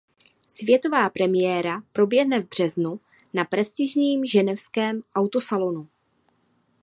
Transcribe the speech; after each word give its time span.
Světová 0.49 1.09
premiéra 1.09 1.83
proběhne 1.93 2.41
v 2.41 2.47
březnu 2.49 2.99
na 3.33 3.45
prestižním 3.45 4.25
ženevském 4.25 5.01
autosalonu. 5.15 5.87